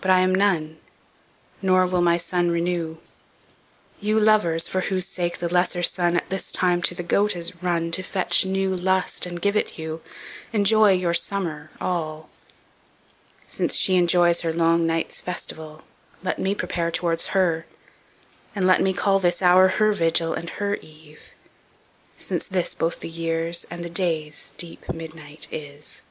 But 0.00 0.12
I 0.12 0.20
am 0.20 0.32
None; 0.32 0.78
nor 1.60 1.84
will 1.84 2.00
my 2.00 2.16
Sunne 2.16 2.52
renew. 2.52 2.98
You 4.00 4.20
lovers, 4.20 4.68
for 4.68 4.82
whose 4.82 5.04
sake, 5.08 5.38
the 5.38 5.52
lesser 5.52 5.82
Sunne 5.82 6.16
At 6.16 6.30
this 6.30 6.52
time 6.52 6.80
to 6.82 6.94
the 6.94 7.02
Goat 7.02 7.34
is 7.34 7.60
runne 7.60 7.90
To 7.90 8.04
fetch 8.04 8.46
new 8.46 8.72
lust, 8.76 9.26
and 9.26 9.42
give 9.42 9.56
it 9.56 9.76
you, 9.76 10.00
Enjoy 10.52 10.92
your 10.92 11.12
summer 11.12 11.72
all; 11.80 12.30
Since 13.48 13.74
shee 13.74 13.96
enjoyes 13.96 14.42
her 14.42 14.52
long 14.52 14.86
nights 14.86 15.20
festivall, 15.20 15.82
Let 16.22 16.38
mee 16.38 16.54
prepare 16.54 16.92
towards 16.92 17.26
her, 17.34 17.66
and 18.54 18.64
let 18.64 18.80
mee 18.80 18.94
call 18.94 19.18
This 19.18 19.40
houre 19.40 19.70
her 19.78 19.92
Vigill, 19.92 20.34
and 20.34 20.50
her 20.50 20.76
Eve, 20.76 21.30
since 22.16 22.46
this 22.46 22.76
Bothe 22.76 23.00
the 23.00 23.08
yeares, 23.08 23.66
and 23.72 23.84
the 23.84 23.90
dayes 23.90 24.52
deep 24.56 24.88
midnight 24.92 25.48
is. 25.50 26.02